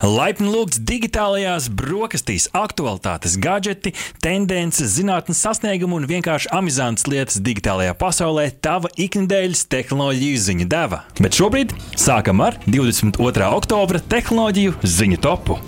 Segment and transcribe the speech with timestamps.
[0.00, 3.92] Laipni lūgts digitālajās brokastīs, aktualitātes, gadgeti,
[4.24, 11.02] tendences, zinātnes sasniegumi un vienkārši amizantas lietas digitālajā pasaulē- tava ikdienas tehnoloģiju ziņu deva.
[11.20, 13.52] Bet šobrīd sākam ar 22.
[13.52, 15.60] oktobra tehnoloģiju ziņu topu.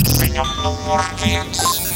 [0.00, 1.89] Ziņa numur viens.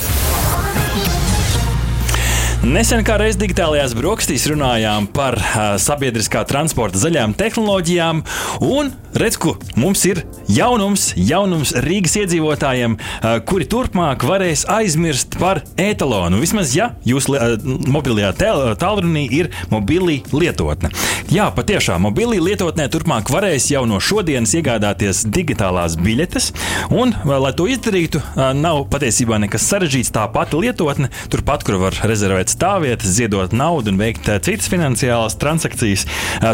[2.65, 8.23] Nesen kā reiz digitālajās brokastīs runājām par uh, sabiedriskā transporta zaļām tehnoloģijām,
[8.65, 8.89] un
[9.21, 16.41] redz, ko mums ir jaunums, jaunums Rīgas iedzīvotājiem, uh, kuri turpmāk varēs aizmirst par etalonu.
[16.41, 17.52] Vismaz, ja jūsu uh,
[17.93, 18.33] mobilajā
[18.80, 20.88] tālrunī ir mobilī lietotne.
[21.35, 26.49] Jā, patiešām mobilī lietotnē turpmāk varēs jau no šodienas iegādāties digitālās biļetes,
[26.96, 30.15] un, lai to izdarītu, uh, nav patiesībā nekas sarežģīts.
[30.16, 36.07] Tā pati lietotne, turpat, kur var rezervēt stāvvietas, ziedot naudu un veikt citas finansiālas transakcijas.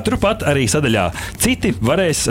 [0.07, 2.27] Turpat arī sadaļā citi varēs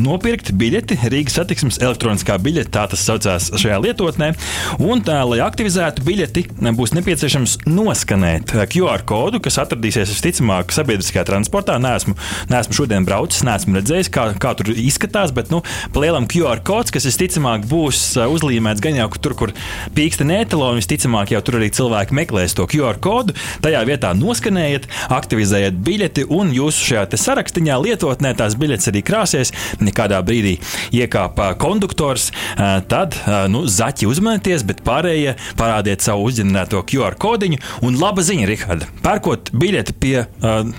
[0.00, 4.30] nopirkt biļeti Rīgas satiksmes elektroniskā biļete, tā tas saucās šajā lietotnē.
[4.82, 11.78] Un, tā, lai aktivizētu biļeti, būs nepieciešams noskanēt QR kodu, kas atradīsies visticamāk sabiedriskajā transportā.
[11.82, 12.16] Nesmu,
[12.50, 15.62] nesmu šodien braucis, nesmu redzējis, kā, kā tur izskatās, bet nu,
[15.94, 19.54] palielam QR kods, kas visticamāk būs uzlīmēts gan jau tur, kur
[19.94, 23.36] pīksta netaloni, visticamāk jau tur arī cilvēki meklēs to QR kodu.
[23.64, 29.52] Tajā vietā noskanējiet, aktivizējiet biļeti, un jūsu šajā sarakstā lietotnē tās biļetes arī krāsies.
[29.84, 30.56] Nekādā brīdī
[30.96, 32.30] iekāpa konduktors,
[32.90, 33.16] tad
[33.52, 37.60] nu, zaķi uzmanieties, bet pārējie parādiet savu uzģenerēto QR kodiņu.
[37.86, 40.14] Un laba ziņa, Rihard, pērkot biļeti pie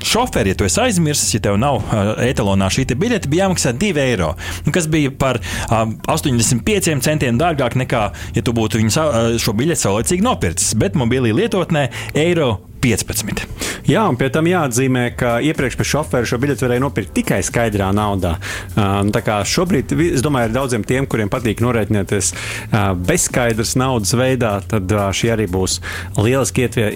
[0.06, 1.84] šoferi, ja tu esi aizmirsis, ja tev nav
[2.26, 4.34] etalonā šī biļete, bija jāmaksā 2 eiro,
[4.76, 5.40] kas bija par
[5.72, 8.04] 85 centiem dārgāk nekā,
[8.36, 10.76] ja tu būtu viņu šo biļeti saulēcīgi nopircis.
[10.80, 13.46] Bet mobilī lietotnē eiro 15.
[13.90, 17.92] Jā, un pie tam jāatzīmē, ka iepriekš pie šofera šo biļeti varēja nopirkt tikai skaidrā
[17.96, 18.36] naudā.
[18.74, 24.14] Uh, tā kā šobrīd, es domāju, ir daudziem tiem, kuriem patīk norēķināties uh, bezskaidras naudas
[24.18, 25.80] veidā, tad uh, šī arī būs
[26.18, 26.90] lieliski, ietvie,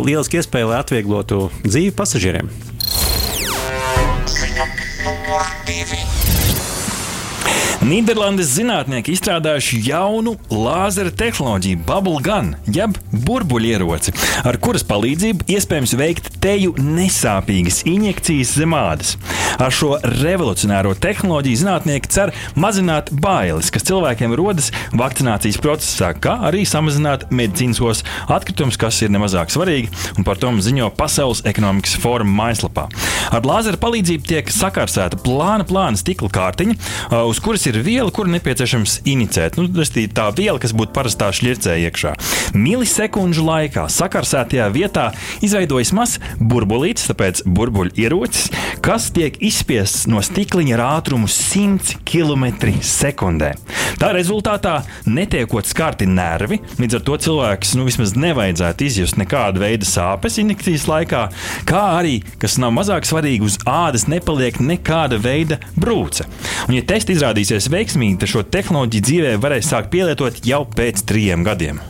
[0.00, 2.52] lieliski iespēja, lai atvieglotu dzīvi pasažieriem.
[4.30, 6.39] Ziņa.
[7.80, 14.12] Nīderlandes zinātnieki izstrādājuši jaunu lāzera tehnoloģiju, Bubble Gun, jeb burbuļieroci,
[14.44, 19.14] ar kuras palīdzību iespējams veikt teju nesāpīgas injekcijas zem ādas.
[19.60, 26.62] Ar šo revolucionāro tehnoloģiju zinātnieki cer mazināt bailes, kas cilvēkiem rodas vakcinācijas procesā, kā arī
[26.64, 28.00] samazināt medicīniskos
[28.32, 32.86] atkritumus, kas ir nemazāk svarīgi, un par to ziņo Pasaules ekonomikas fóruma mājaslapā.
[33.36, 36.78] Ar lāzera palīdzību tiek sakarsēta plāna, plāna stikla kārtiņa,
[37.28, 39.60] uz kuras ir viela, kuru nepieciešams inicēt.
[39.60, 42.14] Nu, tā viela, kas būtu parastā šķircē iekšā.
[42.56, 45.10] Milisekundžu laikā sakarsētajā vietā
[45.44, 48.48] izveidojas mazs burbulītis, tāpēc burbuļu ierocis,
[48.84, 53.50] kas tiek izspiests no stikliņa ar ātrumu 100 km/h.
[54.00, 54.74] Tā rezultātā
[55.04, 60.88] netiekot skarti nervi, līdz ar to cilvēks nu, vismaz nevajadzētu izjust nekādu veidu sāpes injekcijas
[60.90, 61.26] laikā,
[61.68, 66.28] kā arī, kas nav mazāk svarīgi, uz ādas nepaliek nekāda veida brūce.
[66.68, 71.44] Un, ja tests izrādīsies veiksmīgi, tad šo tehnoloģiju dzīvē varēs sākt pielietot jau pēc trim
[71.46, 71.82] gadiem.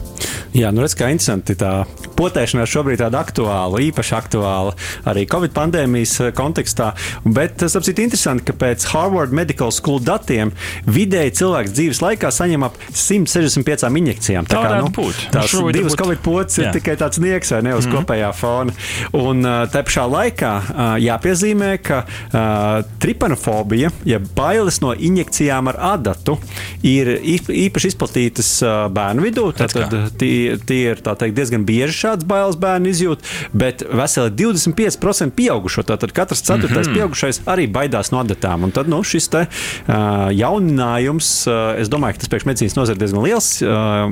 [0.56, 1.84] Jā, nu redz, kā interesanti tā
[2.19, 4.75] potēšanās šobrīd tāda aktuāla, īpaši aktuāla
[5.08, 6.91] arī Covid pandēmijas eh, kontekstā.
[7.25, 10.53] Bet tas ir interesanti, ka pēc Harvard Medical School datiem
[10.91, 14.48] vidēji cilvēks dzīves laikā saņem ap 165 injekcijām.
[14.50, 15.22] Tā, tā kā nu, būt.
[15.36, 16.03] tās nu, divas būt...
[16.03, 18.04] Covid pocis ir tikai tāds nieks vai ne uz mm -hmm.
[18.04, 18.75] kopējā fona.
[19.16, 20.53] Un uh, te pašā laikā
[21.00, 26.38] jāpiezīmē, ka uh, tripanofobija, ja bailes no injekcijām ar adatu,
[26.82, 29.53] ir īpaši izplatītas uh, bērnu vidū.
[29.56, 35.37] Tad, tad tie, tie ir teikt, diezgan bieži šādas bailes bērni izjūt, bet veseli 25%
[35.37, 35.84] pieaugušo.
[35.88, 36.98] Tātad katrs ceturtais mm -hmm.
[36.98, 38.65] pieaugušais arī baidās no adatām.
[38.65, 39.94] Un tad nu, šis te, uh,
[40.31, 43.69] jauninājums, uh, es domāju, ka tas priekš medicīnas nozare diezgan liels uh,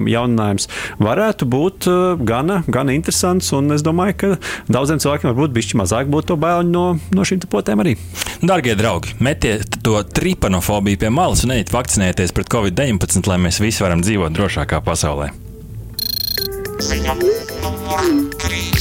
[0.06, 3.52] jauninājums, varētu būt uh, gana, gana interesants.
[3.52, 4.36] Un es domāju, ka
[4.68, 7.96] daudziem cilvēkiem varbūt bišķi mazāk būtu to baiļu no, no šīm potēm arī.
[8.42, 13.84] Darbie draugi, metiet to tripanofobiju pie malas un ejiet vakcinēties pret covid-19, lai mēs visi
[13.84, 15.47] varam dzīvot drošākā pasaulē.
[16.88, 18.06] Ziņa numur
[18.40, 18.78] 3.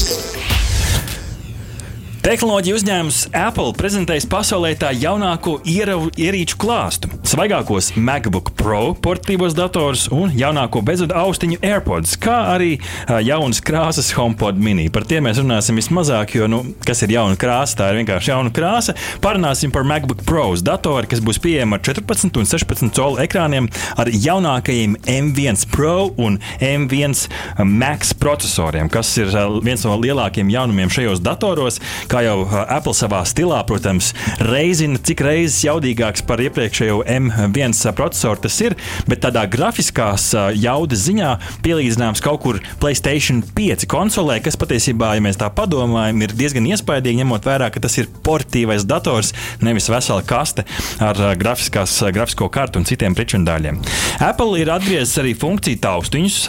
[2.23, 10.07] Tehnoloģija uzņēmums Apple prezentēs pasaulē tā jaunāko ieravu, ierīču klāstu- svaigākos MacBook Pro portatīvos datorus
[10.15, 12.79] un jaunāko bezvadu austiņu AirPods, kā arī
[13.27, 14.87] jaunas krāsas HomePod mini.
[14.89, 18.53] Par tiem mēs runāsim vismazāk, jo, nu, kas ir jauna krāsa, tā ir vienkārši jauna
[18.55, 18.95] krāsa.
[19.21, 23.69] Parunāsim par MacBook Pro datoru, kas būs pieejama ar 14 un 16 colu ekrāniem
[24.01, 27.27] ar jaunākajiem M1 Pro un M1
[27.61, 29.29] Max procesoriem, kas ir
[29.61, 31.77] viens no lielākajiem jaunumiem šajos datoros.
[32.09, 34.15] Kā jau Apple savā stilā, protams,
[34.49, 38.75] reizina, cik reizes jaudīgāks par iepriekšējo M M1 procesoru tas ir,
[39.09, 41.33] bet tādā grafiskās jaudas ziņā
[41.65, 47.21] pielīdzināms kaut kur Playstation 5 konsolē, kas patiesībā, ja mēs tā padomājam, ir diezgan iespaidīgi,
[47.21, 49.33] ņemot vērā, ka tas ir portīvais dators,
[49.63, 50.65] nevis vesela kaste
[51.03, 53.79] ar grafisko kartu un citiem pričundāļiem.
[54.23, 56.39] Apple ir atgriezis arī funkciju taustiņus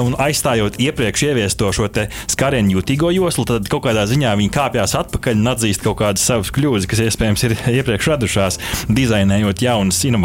[0.00, 1.88] un aizstājot iepriekš ieviesto šo
[2.30, 6.52] skarienu jutīgo joslu, tad kaut kādā ziņā viņi kāpjas atpakaļ un atzīst kaut kādas savas
[6.54, 8.60] kļūdas, kas iespējams ir iepriekš radušās,
[8.92, 10.19] dizainējot jaunas inovācijas.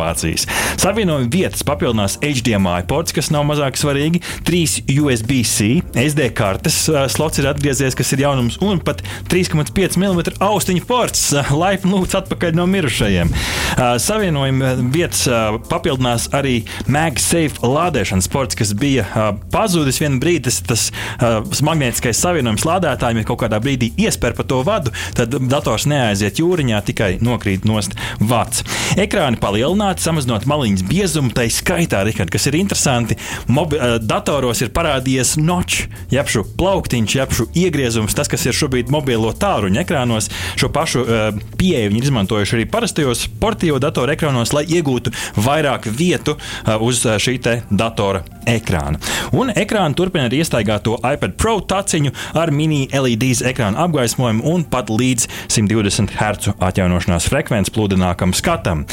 [0.81, 6.77] Savienojuma vietas papildinās HDMI ports, kas nav mazāk svarīgi, trīs USB-C, SD kartes
[7.13, 9.01] slots ir atgriezies, kas ir jaunums, un pat
[9.31, 11.27] 3,5 mm austiņu ports.
[11.55, 13.31] Laipni lūgts atpakaļ no mirušajiem.
[14.01, 15.25] Savienojuma vietas
[15.69, 16.57] papildinās arī
[16.91, 19.05] MagSafe lādēšanas ports, kas bija
[19.53, 20.51] pazudis vienu brīdi.
[20.65, 25.87] Tas, tas magnētiskais savienojums lādētājiem, ja kaut kādā brīdī iespēr pa to vadu, tad dators
[25.89, 28.63] neaiziet jūriņā, tikai nokrīt nost vats.
[28.99, 29.39] Ekrāni
[29.75, 33.17] palielināti, samazinot maliņas biezumu, tai skaitā, Rikard, kas ir interesanti,
[33.47, 38.91] mobi, datoros ir parādījies noč, jeb šo plauktiņš, jeb šo iegriezums, tas, kas ir šobrīd
[38.93, 40.29] mobilo tāruņa ekrānos.
[40.55, 46.37] Šo pašu uh, pieeju viņi izmantojuši arī parastajos portīvo datoru ekrānos, lai iegūtu vairāk vietu
[46.37, 47.35] uh, uz šī
[47.69, 48.99] datora ekrāna.
[49.35, 54.89] Un ekrāna turpina ar iestaigāto iPad Pro taciņu ar mini LEDs ekrāna apgaismojumu un pat
[54.93, 58.85] līdz 120 Hz atjaunošanās frekvences pludinākam skatam.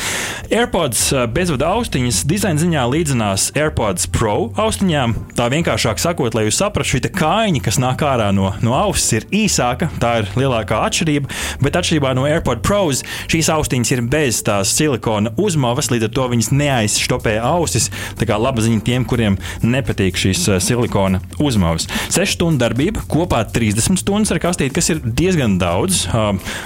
[0.72, 5.12] AirPods bezvada austiņas dizaina ziņā līdzinās AirPods Pro austiņām.
[5.36, 9.26] Tā vienkāršāk sakot, lai jūs saprastu, šī kājiņa, kas nāk ārā no, no auss, ir
[9.36, 9.90] īsāka.
[10.00, 11.28] Tā ir lielākā atšķirība,
[11.60, 16.30] bet atšķirībā no AirPods Pros šīs austiņas ir bez tās silikona uzmavas, līdz ar to
[16.32, 17.90] viņas neaizstopē ausis.
[18.16, 21.84] Tā kā laba ziņa tiem, kuriem nepatīk šīs eh, silikona uzmavas.
[22.16, 26.06] 6 stundu darbība, kopā 30 stundas ar kastīti, kas ir diezgan daudz.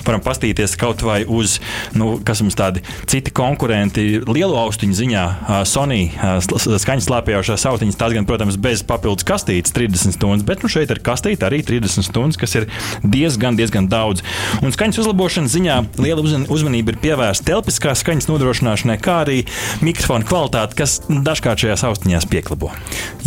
[0.07, 1.59] Varam pastīties kaut vai uz,
[1.99, 5.25] nu, kas mums tādi citi konkurenti lielu austiņu ziņā.
[5.69, 6.09] Sony
[6.45, 11.03] skaņas slēpjošās austiņas, tās gan, protams, bez papildus kastītes 30 stundas, bet nu, šeit ir
[11.05, 12.69] kastīte arī 30 stundas, kas ir
[13.05, 14.25] diezgan, diezgan daudz.
[14.63, 19.43] Un skaņas uzlabošanas ziņā liela uzmanība ir pievērsta telpiskās skaņas nodrošināšanai, kā arī
[19.85, 22.73] mikrofona kvalitāte, kas dažkārt šajās austiņās pieklabo.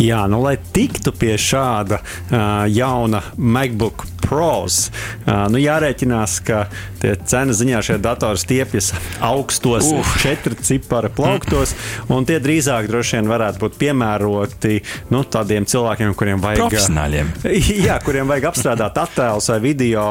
[0.00, 4.88] Jā, nu, lai tiktu pie šāda uh, jauna MacBook Pros,
[5.24, 6.64] uh, nu, jārēķinās, ka
[7.00, 8.92] tie cenu ziņā šie datori stiepjas
[9.24, 10.14] augstos, uh.
[10.22, 12.12] četru ciparu plauktos, mm.
[12.16, 14.80] un tie drīzāk droši vien varētu būt piemēroti
[15.14, 16.66] nu, tādiem cilvēkiem, kuriem vajag.
[16.66, 17.32] Profesionāļiem.
[17.86, 20.04] Jā, kuriem vajag apstrādāt attēlus vai video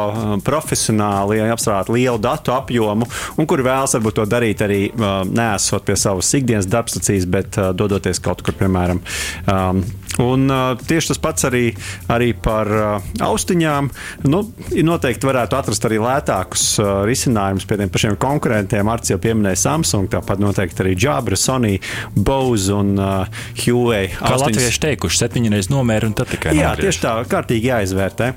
[0.45, 3.07] profesionāli, apstrādāt lielu datu apjomu,
[3.37, 7.71] un kuri vēlas varbūt to darīt arī uh, nesot pie savas ikdienas darbstacijas, bet uh,
[7.77, 9.03] dodoties kaut kur, piemēram,
[9.49, 9.83] Um,
[10.19, 11.63] un uh, tieši tas pats arī,
[12.11, 13.89] arī par uh, austiņām.
[14.29, 14.41] Nu,
[14.85, 18.89] noteikti varētu atrast arī lētākus uh, risinājumus pie tiem pašiem konkurentiem.
[18.91, 21.77] Arts jau pieminēja Samsung, tāpat noteikti arī Jabra, Sony,
[22.15, 24.09] Bose un uh, Huawei.
[24.13, 24.45] Kā austiņas.
[24.45, 26.55] latvieši teikuši, septiņi reizes nomēra un tad tikai.
[26.57, 26.89] Jā, nogriež.
[26.89, 28.29] tieši tā, kārtīgi jāizvērtē.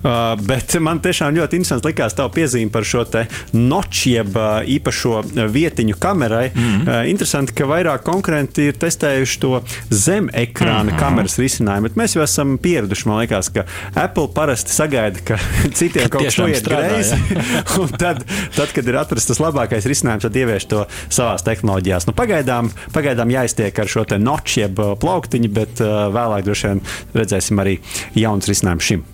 [0.00, 3.26] Uh, bet man tiešām ļoti interesants likās tavu piezīme par šo te
[3.56, 6.50] noču, jeb uh, īpašo vietiņu kamerai.
[6.54, 6.88] Mm -hmm.
[6.88, 10.98] uh, interesanti, ka vairāk konkurenti ir testējuši to zem ekrāna mm -hmm.
[10.98, 11.88] kameras risinājumu.
[11.88, 13.64] Bet mēs jau esam pieraduši, man liekas, ka
[13.94, 15.38] Apple parasti sagaida, ka
[15.78, 17.18] citiem ka kaut kas noiet greizi.
[18.02, 18.22] tad,
[18.56, 22.08] tad, kad ir atrasts tas labākais risinājums, tad ievieš to savās tehnoloģijās.
[22.08, 26.84] Nu, pagaidām, pagaidām jāiztiek ar šo noču, jeb uh, plauktiņu, bet uh, vēlāk droši vien
[27.16, 27.78] redzēsim arī
[28.18, 29.04] jauns risinājums šim.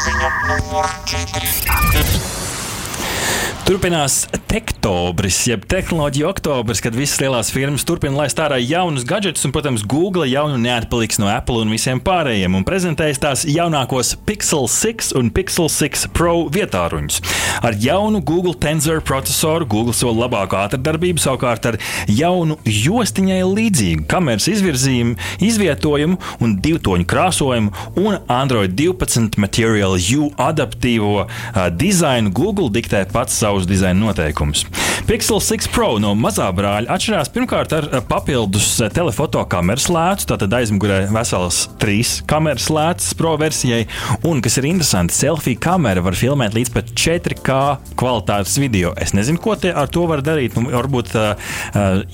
[0.00, 2.39] Ziņa numur 4.
[3.70, 9.52] Turpinās tektobris, jeb tehnoloģija oktobris, kad visas lielās firmas turpina laist ārā jaunus gadgetus, un,
[9.54, 14.66] protams, Google jau nu neatpaliks no Apple un visiem pārējiem, un prezentēs tās jaunākos Pixel
[14.66, 17.20] 6 un Pixel 6 Pro vietāruņus.
[17.62, 21.78] Ar jaunu Google Tensor procesoru Google sola labāku ātrdarbību, savukārt ar
[22.10, 25.14] jaunu jostiņai līdzīgu kameras izvirzījumu,
[25.46, 33.38] izvietojumu un divtoņu krāsojumu un Android 12 Material U adaptīvo uh, dizainu Google diktē pats
[33.38, 34.64] savus savus dizaina noteikumus.
[35.06, 41.02] Pixel 6 Pro no mazā brāļa atšķirās pirmkārt ar papildus telefoto kameras lētu, tātad aizmugurē
[41.12, 43.84] vesels trīs kameras lētas Pro versijai,
[44.24, 47.58] un, kas ir interesanti, selfie kamera var filmēt līdz pat 4K
[48.00, 48.94] kvalitātes video.
[49.00, 50.56] Es nezinu, ko ar to var darīt.
[50.56, 51.50] Nu, varbūt uh,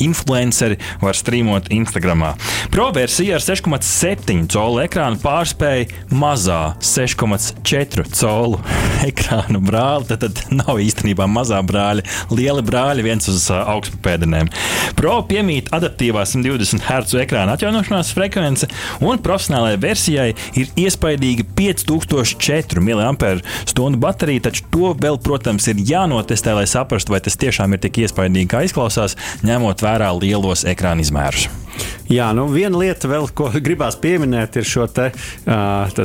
[0.02, 2.24] influenceri var streamot Instagram.
[2.72, 8.62] Pro versija ar 6,7 colu ekrānu pārspēja mazā 6,4 colu
[9.10, 10.08] ekrānu brāli.
[10.10, 14.50] Tad, tad nav īstenībā mazā brāļa, liela brāļa viens uz augstpēdieniem.
[14.98, 18.68] Pro piemīt adaptīvā 120 Hz ekrāna atjaunošanās frekvence,
[19.04, 26.66] un profesionālajai versijai ir iespaidīga 5004 mAh baterija, taču to vēl, protams, ir jānotestē, lai
[26.70, 31.65] saprastu, vai tas tiešām ir tik iespaidīgi, kā izklausās, ņemot vērā lielos ekrāna izmērus.
[32.08, 35.10] Jā, nu viena lieta vēl, ko gribās pieminēt, ir šo te,
[35.46, 36.02] uh,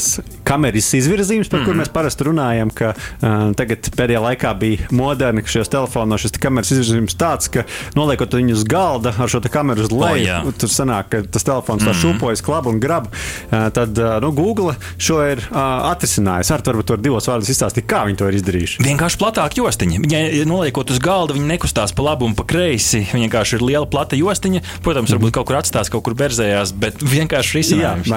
[0.48, 1.66] kameras izvirzījums, par mm -hmm.
[1.66, 1.82] kur mhm.
[1.82, 2.72] mēs parasti runājam.
[2.74, 7.64] Ka, uh, tagad pēdējā laikā bija moderni, ka šajos telefonos šis kameras izvirzījums tāds, ka
[7.96, 11.84] noliekot viņu uz galda ar šo kameru uz leju, oh, tur sanāk, ka tas telefons
[11.84, 12.02] mm -hmm.
[12.02, 13.08] šūpojas, klab un grab.
[13.52, 15.58] Uh, tad uh, nu, Google šo ir uh,
[15.92, 16.52] atrisinājis.
[16.52, 18.84] Ar to varbūt var divos vārdos izstāstīt, kā viņi to ir izdarījuši.
[18.84, 20.02] Vienkārši platāk jostiņa.
[20.12, 23.06] Ja noliekot uz galda, viņi nekustās pa labi un pa kreisi.
[23.14, 24.62] Viņa vienkārši ir liela plata jostiņa.
[24.82, 25.34] Protams, varbūt mm -hmm.
[25.34, 28.12] kaut kur atstās kaut kur berzējās, bet vienkārši risinājums.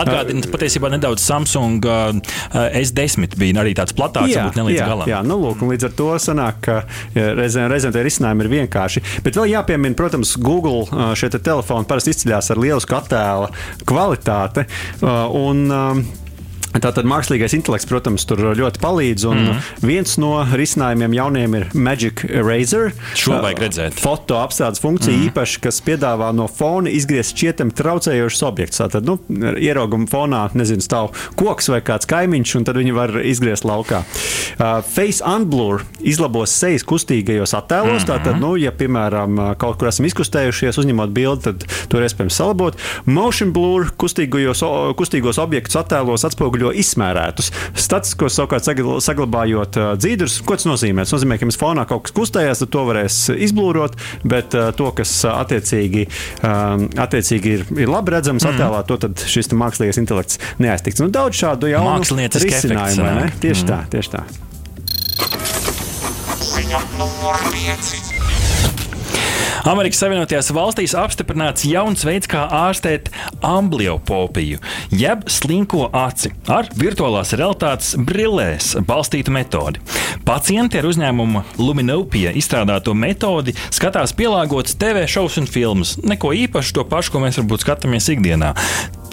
[0.00, 2.14] Atgādina patiesībā nedaudz Samsung uh,
[2.54, 5.10] S10 bija arī tāds platāks, jā, varbūt ne līdz jā, galam.
[5.10, 6.80] Jā, nu lūk, līdz ar to sanāk, ka
[7.14, 9.04] reizēm, reizēm tie risinājumi ir vienkārši.
[9.26, 13.50] Bet vēl jāpiemina, protams, Google uh, šie te telefoni parasti izceļas ar lielu attēla
[13.88, 14.68] kvalitāti.
[15.00, 16.04] Uh, un, um,
[16.74, 19.26] Tātad mākslīgais intelekts, protams, tur ļoti palīdz.
[19.30, 19.60] Un mm.
[19.86, 22.92] viens no risinājumiem jauniem ir Magic Eraser.
[23.18, 23.98] Šo vajag redzēt.
[24.00, 25.28] Foto apstrādes funkcija mm.
[25.30, 28.82] īpaši, kas piedāvā no fona izgriezt šķietami traucējošs objekts.
[28.82, 29.18] Tātad, nu,
[29.54, 34.02] ierauguma fonā, nezinu, stāv koks vai kāds kaimiņš, un tad viņi var izgriezt laukā.
[34.04, 38.02] Uh, Face Unblur izlabos sejas kustīgajos attēlos.
[38.02, 38.10] Mm.
[38.10, 42.78] Tātad, nu, ja, piemēram, kaut kur esam izkustējušies, uzņemot bildi, tad to ir iespējams salabot.
[43.06, 44.64] Motion Blur kustīgos,
[44.98, 48.64] kustīgos objektus attēlos atspoguļo atspoguļo izsmērētus statiskos, savukārt
[49.04, 50.38] saglabājot dzīvības.
[50.46, 51.04] Ko tas nozīmē?
[51.04, 55.12] Tas nozīmē, ka jums fonā kaut kas kustējās, tad to varēs izblūrot, bet to, kas
[55.30, 56.06] attiecīgi,
[56.44, 58.54] attiecīgi ir, ir labi redzams mm.
[58.54, 61.02] attēlā, to šis mākslīgais intelekts neaiztiks.
[61.02, 63.28] Nu, daudz šādu jaunu risinājumu, vai ne?
[63.42, 63.70] Tieši mm.
[63.70, 64.24] tā, tieši tā.
[66.54, 68.03] Ziņa numur 5.
[69.64, 73.06] Amerikas Savienotajās valstīs apstiprināts jauns veids, kā ārstēt
[73.48, 74.58] ambliopopiju,
[74.92, 79.80] jeb slinko aci ar virtuālās realitātes brillēs balstītu metodi.
[80.28, 85.96] Pacienti ar uzņēmumu Luminopija izstrādāto metodi skatās pielāgotas TV šovus un filmas.
[86.04, 88.52] Neko īpašu to pašu, ko mēs varbūt skatāmies ikdienā.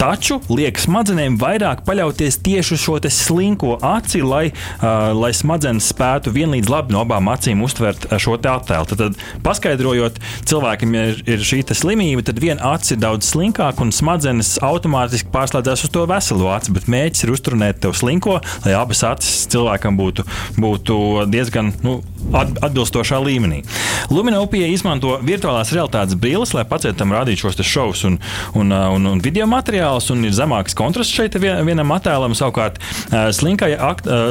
[0.02, 6.32] Taču liek smadzenēm vairāk paļauties tieši uz šo slinko aci, lai, uh, lai smadzenes spētu
[6.34, 8.88] vienlīdz labi no abām acīm uztvert šo attēlu.
[8.90, 10.18] Tad, tad paskaidrojot,
[10.50, 15.86] cilvēkam ir, ir šī slimība, tad viena acis ir daudz slinkāka un smadzenes automātiski pārslēdzas
[15.86, 16.74] uz to veselo aci.
[16.74, 20.26] Bet mēģis ir uzturēt tev slinko, lai abas acis cilvēkam būtu,
[20.58, 20.98] būtu
[21.30, 22.00] diezgan nu,
[22.34, 23.62] atbilstošā līmenī.
[24.10, 28.18] Luminopija izmanto virtuālās realitātes brilles, lai pacientam rādītu šos šovus un,
[28.58, 32.34] un, un, un video materiālus attēls un ir zemāks kontrasts šeit vienam attēlam.
[32.36, 32.80] Savukārt,
[33.10, 33.76] slinkajai,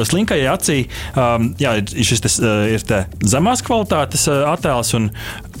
[0.08, 0.78] slinkajai acī
[1.60, 2.82] jā, šis tas, ir
[3.22, 5.10] zemās kvalitātes attēls un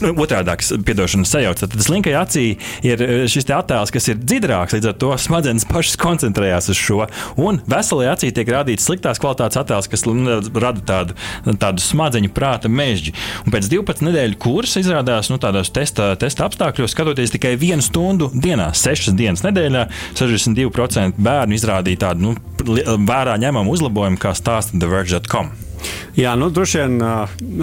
[0.02, 1.62] nu, otrādāks, piedošana sajauc.
[1.62, 2.46] Tad slinkai acī
[2.86, 7.06] ir šis attēls, kas ir dziļāks, līdz ar to smadzenes pašas koncentrējās uz šo.
[7.40, 11.16] Un veselajā acī tiek rādīts sliktās kvalitātes attēls, kas nu, rada tādu,
[11.62, 13.14] tādu smadzeņu prāta mežģi.
[13.46, 18.30] Un pēc 12 nedēļu kursa izrādās nu, tādos testa, testa apstākļos, skatoties tikai vienu stundu
[18.34, 19.86] dienā, 6 dienas nedēļā,
[20.18, 22.36] 62% bērnu izrādīja tādu nu,
[23.08, 25.52] vērā ņemamu uzlabojumu, kā stāsta TheVerge.com.
[26.18, 26.98] Jā, nu, droši vien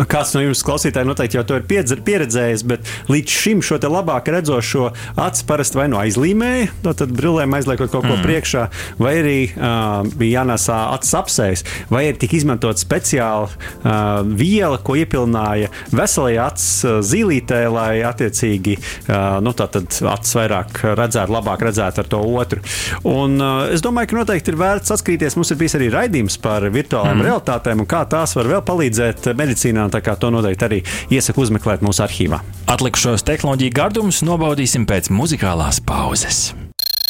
[0.10, 4.90] kāds no jums klausītājiem noteikti jau to ir pieredzējis, bet līdz šim šo labāk redzošo
[5.20, 8.24] aci parasti vai nu aizlīmēja, no tad brillēm aizliekot kaut ko mm.
[8.26, 8.66] priekšā,
[9.02, 14.98] vai arī uh, bija jānēsā acis apsēs, vai arī tika izmantot speciāla uh, viela, ko
[15.00, 22.22] iepilnāja veselajā acis zīlītē, lai attiecīgi uh, nu, acis vairāk redzētu, labāk redzētu ar to
[22.42, 22.64] otru.
[23.08, 25.38] Un, uh, es domāju, ka noteikti ir vērts atskatīties.
[25.40, 27.28] Mums ir bijis arī raidījums par virtuālām mm.
[27.30, 29.90] realitātēm un kā tās var vēl palīdzēt medicīnā.
[29.94, 30.82] Tā kā to noteikti arī
[31.14, 32.42] iesaku uzmeklēt mūsu arhīvā.
[32.70, 36.50] Atlikušos tehnoloģiju gardumus nobaudīsim pēc muzikālās pauzes.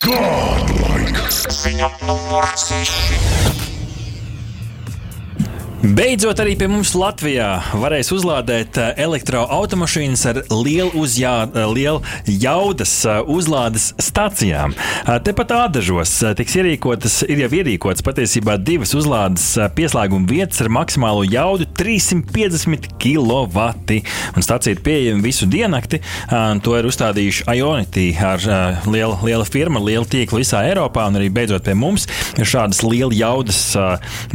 [0.05, 1.27] Godlike!
[1.29, 3.48] Ziņa numur 6.
[5.79, 7.45] Beidzot, arī pie mums Latvijā
[7.79, 14.75] varēs uzlādēt eh, elektroautomašīnas ar lielu, uzjā, eh, lielu jaudas eh, uzlādes stācijām.
[15.23, 19.45] Tepat ādažos tiks ierīkotas, ir jau ierīkotas patiesībā divas uzlādes
[19.77, 23.69] pieslēguma vietas ar maksimālo jaudu 350 kW.
[24.35, 26.01] Un stācija ir pieejama visu diennakti.
[26.65, 28.43] To ir uzstādījuši Ionity ar
[28.83, 31.07] lielu, lielu firmu, lielu tīklu visā Eiropā.
[31.07, 33.63] Un arī beidzot pie mums ir šādas liela jaudas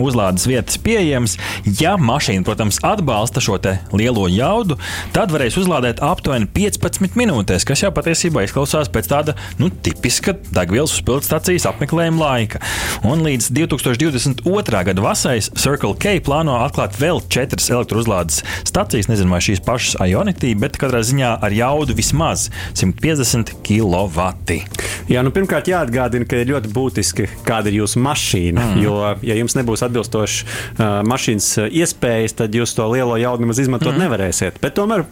[0.00, 1.33] uzlādes vietas pieejamas.
[1.34, 1.80] Baterijas.
[1.80, 3.58] Ja mašīna, protams, atbalsta šo
[3.92, 4.76] lielo jaudu,
[5.12, 10.92] tad varēs uzlādēt aptuveni 15 minūtēs, kas jau patiesībā izklausās pēc tāda nu, tipiska degvielas
[10.92, 12.60] uzpildes stācijas apmeklējuma laika.
[13.04, 14.84] Un līdz 2022.
[14.84, 19.08] gada vasarai Circle K plāno atklāt vēl četras elektrouzlādes stacijas.
[19.08, 24.28] Nezinu, vai šīs pašas Ionity, bet katrā ziņā ar jaudu vismaz 150 kW.
[25.08, 28.68] Jā, nu, pirmkārt, jāatgādina, ka ir ļoti būtiski, kāda ir jūsu mašīna.
[28.74, 28.82] Mm.
[28.84, 33.94] Jo, ja jums nebūs atbilstošas uh, mašīnas iespējas, tad jūs to lielo jaudu nemaz izmantot
[33.94, 34.02] mm.
[34.04, 34.58] nevarēsiet.
[34.62, 35.04] Bet tomēr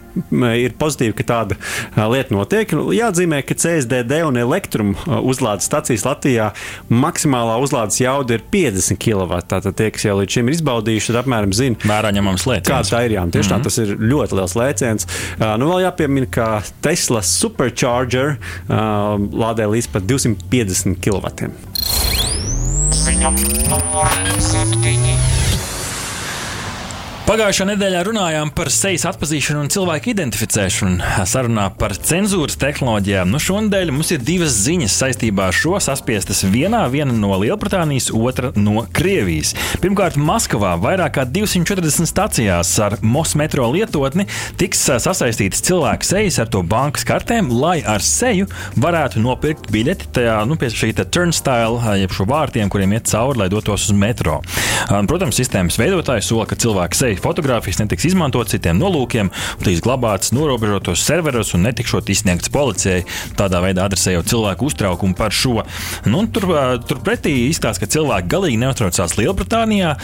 [0.59, 2.73] ir pozitīvi, ka tāda uh, lieta notiek.
[2.73, 6.51] Jāatzīmē, ka CSDD un elektrum uzlādes stacijas Latvijā
[6.89, 9.41] maksimālā uzlādes jauda ir 50 kW.
[9.49, 12.69] Tātad tie, kas jau līdz šim ir izbaudījuši, tad apmēram zina, Vērā ņemams lēciens.
[12.69, 13.17] Kā tā ir?
[13.17, 13.63] Jā, tieši mm -hmm.
[13.63, 15.07] tā, tas ir ļoti liels lēciens.
[15.39, 16.49] Uh, nu, vēl jāpiemina, ka
[16.81, 21.49] Tesla Supercharger uh, lādē līdz pat 250 kW.
[22.93, 23.29] Ziņa
[23.69, 24.07] numur
[24.39, 25.12] 7.
[27.33, 31.23] Pagājušā nedēļā runājām par sejas atpazīšanu un cilvēku identificēšanu.
[31.25, 33.31] Sarunā par cenzūras tehnoloģijām.
[33.33, 38.51] Nu, šonadēļ mums ir divas ziņas saistībā ar šo saspiestas vienā, viena no Lielbritānijas, otra
[38.53, 39.55] no Krievijas.
[39.81, 44.27] Pirmkārt, Maskavā vairāk kā 240 stacijās ar MOS metro lietotni
[44.61, 48.45] tiks sasaistītas cilvēku sejas ar to bankas kartēm, lai ar seju
[48.77, 53.49] varētu nopirkt biļeti tajā, nu, pie šī turnstile, jeb šo vārtiem, kuriem iet cauri, lai
[53.57, 54.37] dotos uz metro.
[55.09, 59.31] Protams, sistēmas veidotājs sola, ka cilvēku seja fotogrāfijas netiks izmantotas citiem nolūkiem,
[59.63, 63.03] tiks glabātas norobežotos serveros un netikšot izsniegts policijai.
[63.39, 65.63] Tādā veidā adresējot cilvēku uztraukumu par šo.
[66.09, 66.49] Nu, tur,
[66.89, 69.95] turpretī izstāsta, ka cilvēki galīgi neuztraucās Lielbritānijā,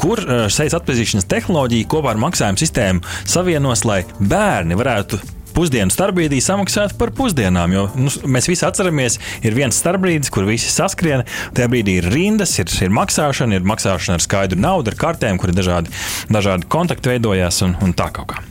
[0.00, 6.96] kur sejas atpazīšanas tehnoloģija kopā ar maksājumu sistēmu savienos, lai bērni varētu pusdienu starpbrīdī samaksāt
[7.00, 7.74] par pusdienām.
[7.74, 11.24] Jo nu, mēs visi atceramies, ir viens starpbrīdis, kur visi saskrien.
[11.56, 15.52] Tajā brīdī ir rindas, ir, ir maksāšana, ir maksāšana ar skaidru naudu, ar kartēm, kur
[15.52, 15.94] ir dažādi,
[16.32, 18.42] dažādi kontakti veidojās un, un tā kaut kā.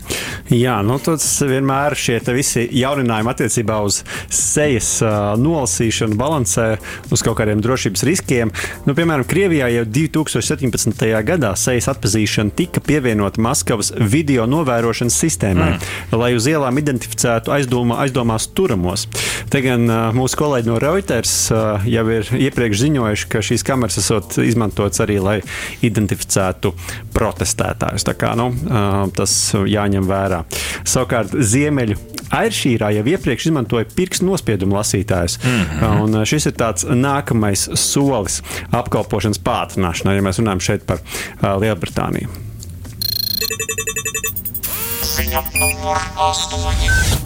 [0.52, 6.66] Jā, nu tas vienmēr šie visi jauninājumi attiecībā uz sejas uh, nolasīšanu balansē
[7.14, 8.52] uz kaut kādiem drošības riskiem.
[8.88, 11.06] Nu, piemēram, Krievijā jau 2017.
[11.26, 16.20] gadā sejas atpazīšana tika pievienota Maskavas video novērošanas sistēmai, mm.
[16.20, 16.93] lai uz ielām identificētu
[17.54, 19.08] aizdomā, aizdomās turamos.
[19.50, 25.04] Te gan mūsu kolēģi no Reuters jau ir iepriekš ziņojuši, ka šīs kameras esot izmantotas
[25.04, 25.38] arī, lai
[25.86, 26.74] identificētu
[27.14, 28.08] protestētājus.
[28.08, 28.52] Tā kā nu,
[29.16, 30.44] tas jāņem vērā.
[30.84, 32.00] Savukārt Ziemeļu
[32.34, 35.38] Airšīrā jau iepriekš izmantoja pirkstu nospiedumu lasītājus.
[35.44, 36.26] Mm -hmm.
[36.26, 38.41] Šis ir tāds nākamais solis
[38.72, 40.98] apkalpošanas pātrināšanā, ja mēs runājam šeit par
[41.41, 42.53] Lielbritāniju.
[45.13, 47.23] Ziņa numur 8.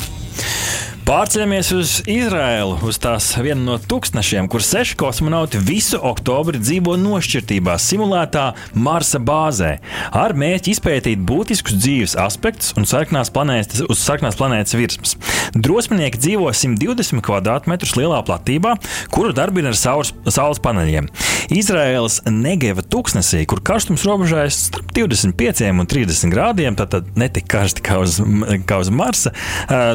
[1.08, 7.78] Pārceļamies uz Izraēlu, uz tās vienu no tūkstošiem, kur seši kosmonauti visu oktobri dzīvo nošķirtībā,
[7.80, 9.78] simulētā Marsa bāzē,
[10.12, 15.15] ar mērķi izpētīt būtiskus dzīves aspektus un sarkanās planētas, uz sarkanās planētas virsmas.
[15.56, 18.76] Drosminieki dzīvo 120 km2 lielā platībā,
[19.15, 21.08] kuru darbina ar saules, saules paneļiem.
[21.56, 27.88] Izraēlas Negeva tūkstnesī, kur karstums robežojas starp 25 un 30 grādiem, tad ne tik karsti
[27.88, 28.20] kā uz,
[28.67, 29.32] kā uz Marsa,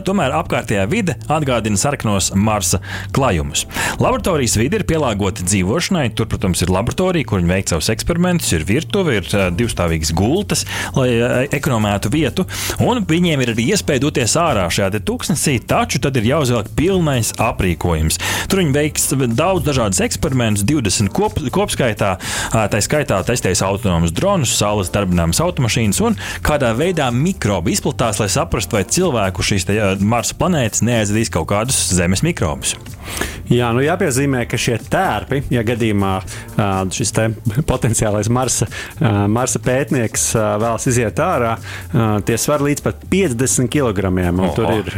[0.09, 2.81] tomēr apkārtējā vidē vide atgādina sarkanos Marsa
[3.15, 3.67] klājumus.
[4.01, 6.09] Laboratorijas vide ir pielāgota dzīvošanai.
[6.17, 10.65] Tur, protams, ir laboratorija, kur viņi veic savus eksperimentus, ir virtuve, ir divstāvīgas gultas,
[10.97, 11.11] lai
[11.53, 12.47] ekonomētu vietu.
[12.83, 18.21] Un viņiem ir arī iespēja doties ārā šajā tūkstnesī, taču tad ir jāuzvelk pilnais aprīkojums.
[18.51, 22.15] Tur viņi veiks daudz dažādus eksperimentus, 20 kop, kopskaitā.
[22.53, 28.77] Tā skaitā testēs autonomus dronus, saules darbināmas automašīnas un kādā veidā mikrobi izplatās, lai saprastu,
[28.79, 29.69] vai cilvēku šīs
[30.05, 32.77] Marsa planētas neaizvedīs kaut kādus zemes mikrobus.
[33.53, 36.13] Jā, nu jāpiezīmē, ka šie tērpi, ja gadījumā
[36.95, 37.11] šis
[37.69, 38.69] potenciālais Marsa,
[39.29, 41.57] Marsa pētnieks vēlas iziet ārā,
[42.25, 44.13] tie svar līdz pat 50 kg.
[44.57, 44.89] Tur ir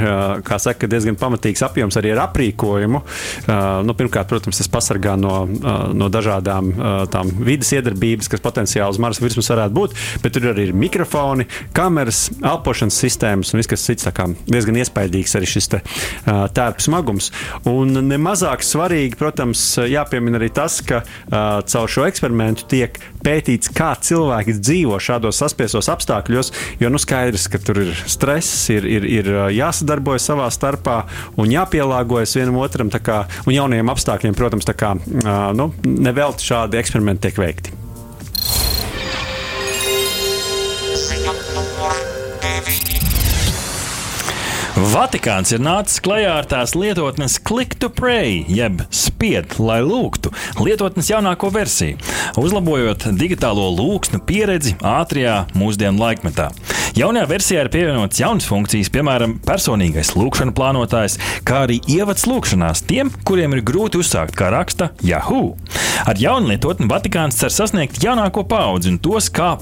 [0.62, 3.00] saka, diezgan pamatīgs apjoms arī ar aprīkojumu.
[3.88, 5.34] Nu, pirmkārt, protams, tas pasargā no,
[5.96, 6.70] no dažādām
[7.10, 11.48] tām vidas iedarbības, kas potenciāli uz Marsa virsmas varētu būt, bet tur arī ir mikrofoni,
[11.74, 14.06] kameras, elpošanas sistēmas un viss, kas cits.
[14.46, 15.80] Diezgan iespaidīgs arī šis te,
[16.26, 17.30] tērpu smagums.
[17.68, 24.56] Un nemazāk svarīgi, protams, jāpiemina arī tas, ka caur šo eksperimentu tiek pētīts, kā cilvēki
[24.60, 26.52] dzīvo šādos saspiesos apstākļos.
[26.82, 31.02] Jo nu skaidrs, ka tur ir stress, ir, ir, ir jāsadarbojas savā starpā
[31.40, 32.92] un jāpielāgojas vienam otram.
[33.04, 34.94] Kā, un jaunajiem apstākļiem, protams, kā,
[35.56, 37.83] nu, nevelti šādi eksperimenti tiek veikti.
[44.74, 51.12] Vatikāns ir nācis klajā ar tās lietotnes Click to Pray, jeb spied, lai lūgtu, lietotnes
[51.12, 52.00] jaunāko versiju,
[52.42, 56.48] uzlabojot digitālo lūgsnu pieredzi ātrajā mūsdienu laikmetā.
[56.98, 63.10] Jaunajā versijā ir pievienotas jaunas funkcijas, piemēram, personīgais lūkšana plānotājs, kā arī ievads lūkšanās tiem,
[63.26, 65.56] kuriem ir grūti uzsākt, kā raksta Yahoo.
[66.06, 69.54] Ar jaunu lietotni Vatikāns cer sasniegt jaunāko paudzi un tos, kā,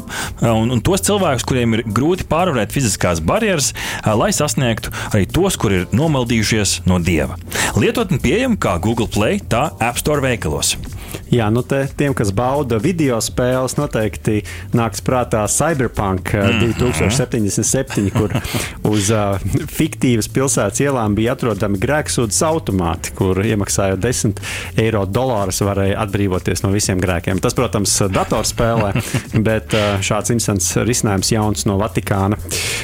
[0.44, 3.70] un, un tos cilvēkus, kuriem ir grūti pārvarēt fiziskās barjeras,
[4.04, 7.38] lai sasniegtu arī tos, kur ir nomaldījušies no dieva.
[7.78, 10.76] Lietotne pieejama kā Google Play, tā App Store veikalos.
[11.32, 14.42] Jā, nu te, tiem, kas bauda video spēles, noteikti
[14.76, 16.74] nāks prātā Cyberpunk mm.
[16.76, 18.34] 2077, kur
[18.90, 19.40] uz uh,
[19.72, 24.42] fiktīvas pilsētas ielām bija atrodami grēksūdas automāti, kur iemaksājot 10
[24.84, 27.40] eiro dolārus varēja atbrīvoties no visiem grēkiem.
[27.40, 28.92] Tas, protams, datorspēlē,
[29.48, 32.36] bet uh, šāds instants risinājums jauns no Vatikāna.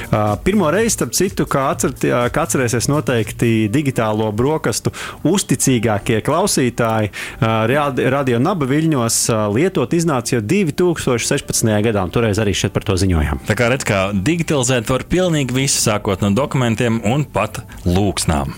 [0.08, 4.92] Uh, pirmo reizi, starp citu, kā, atcerat, kā atcerēsies noteikti digitālo brokastu
[5.28, 9.20] uzticīgākie klausītāji, radio Naba Viļņos
[9.54, 11.72] lietot iznāca jau 2016.
[11.88, 13.44] gadā, un toreiz arī šeit par to ziņojām.
[13.48, 18.56] Tā kā redz, kā digitalizēt var pilnīgi visu, sākot no dokumentiem un pat lūksnām.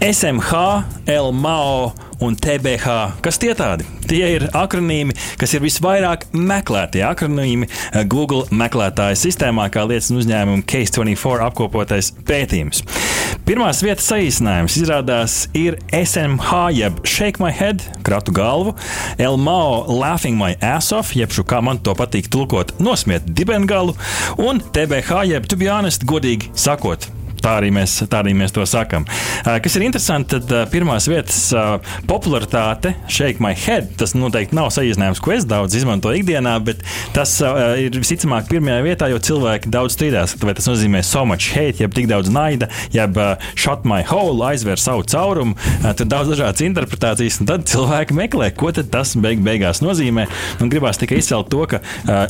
[0.00, 0.52] SMH,
[1.06, 3.20] LMAO un TBH.
[3.24, 3.86] Kas tie tādi?
[4.10, 10.66] Tie ir akronīmi, kas ir visvairāk meklētie akronīmi eh, Google meklētāju sistēmā, kā liecina uzņēmuma
[10.70, 12.84] Case 24 apkopotais pētījums.
[13.46, 18.74] Pirmās vietas saīsinājums izrādās ir SMH, jeb Shake My Head, kratu galvu,
[19.18, 23.96] LMAO Laughing My Ass Off, jeb šo kā man to patīk tulkot, nosmiet dibengalu,
[24.38, 27.08] un TBH, jeb To Be Honest, godīgi sakot,
[27.40, 29.06] Tā arī mēs, tā arī mēs to sakām.
[29.64, 31.38] Kas ir interesanti, tad pirmās vietas
[32.08, 36.82] popularitāte, Shake My Head, tas noteikti nav saīsinājums, ko es daudz izmantoju ikdienā, bet
[37.16, 37.32] tas
[37.80, 40.36] ir visticamāk pirmajā vietā, jo cilvēki daudz strīdās.
[40.44, 43.16] Vai tas nozīmē so much hate, jeb tik daudz naida, jeb
[43.54, 45.56] shot my hole, aizver savu caurumu.
[45.96, 50.28] Tur daudz dažādas interpretācijas, un tad cilvēki meklē, ko tas beig beigās nozīmē.
[50.60, 51.80] Un gribās tikai izcelt to, ka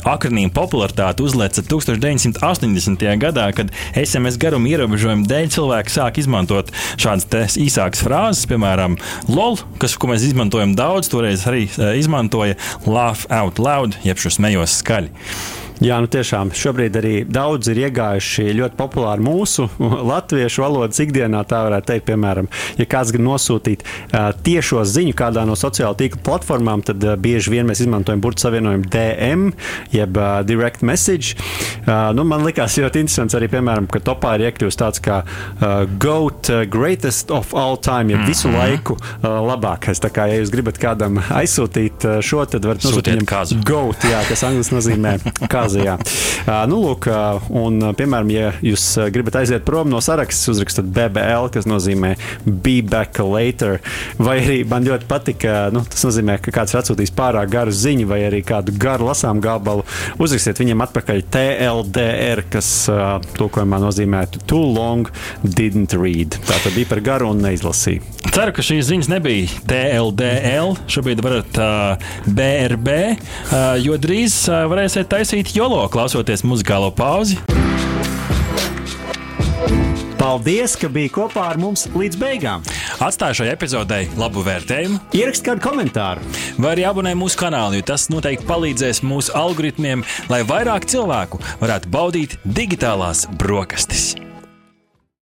[0.07, 3.05] akronīma popularitāte uzlēca 1980.
[3.19, 6.69] gadā, kad SMS garuma ierobežojums ierobežojumu dēļ cilvēki sāk izmantot
[7.01, 8.97] šādas īsākas frāzes, piemēram,
[9.31, 14.33] LOL, kas, ko mēs izmantojam daudz, toreiz arī eh, izmantoja Laugh out loud, jeb šo
[14.37, 15.11] smējos skaļi.
[15.81, 19.65] Jā, nu tiešām šobrīd arī daudz ir iegājuši ļoti populāri mūsu
[20.11, 21.41] latviešu valodas ikdienā.
[21.49, 26.21] Tā varētu teikt, piemēram, ja kāds grib nosūtīt uh, tiešo ziņu kādā no sociālā tīkla
[26.27, 29.47] platformām, tad uh, bieži vien mēs izmantojam burbuļu savienojumu DM,
[29.95, 31.33] jeb uh, direct message.
[31.81, 35.65] Uh, nu, man likās ļoti interesants arī, piemēram, ka topā ir iekļuvis tāds kā uh,
[35.97, 38.57] GOAT, uh, greatest of all time, jeb visu -hmm.
[38.61, 39.97] laiku uh, labākais.
[39.97, 44.21] Tā kā, ja jūs gribat kādam aizsūtīt uh, šo, tad varat nosūtīt viņam GOAT, jā,
[44.29, 45.17] kas angļuiski nozīmē
[45.53, 45.70] kāzu.
[45.71, 45.97] Azijā.
[46.41, 47.05] Nu, lūk,
[47.53, 53.19] un, piemēram, ja jūs gribat aiziet prom no saraksta, uzrakstat BBL, kas nozīmē Be Back
[53.21, 53.77] Later,
[54.17, 58.07] vai arī man ļoti patika, nu, tas nozīmē, ka kāds ir atsūtījis pārāk garu ziņu
[58.09, 59.85] vai arī kādu garu lasām gabalu,
[60.17, 62.71] uzrakstiet viņam atpakaļ TLDR, kas
[63.37, 65.13] tulkojumā nozīmē Too Long
[65.45, 66.41] Didn't Read.
[66.49, 68.21] Tā tad bija par garu un neizlasīju.
[68.31, 70.77] Ceru, ka šīs ziņas nebija TLDL.
[70.91, 77.37] Šobrīd varat uh, BRB, uh, jo drīz uh, varēsiet taisīt jolo, klausoties muzikālo pauzi.
[80.21, 82.65] Paldies, ka biji kopā ar mums līdz beigām.
[83.01, 84.99] Atstāju šai epizodei labu vērtējumu.
[85.17, 86.25] Ierakstiet kādu komentāru.
[86.61, 91.93] Vai arī abonē mūsu kanālu, jo tas noteikti palīdzēs mūsu algoritmiem, lai vairāk cilvēku varētu
[91.93, 94.11] baudīt digitālās brokastis.